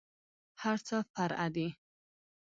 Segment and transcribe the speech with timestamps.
[0.63, 1.67] هرڅه فرع دي.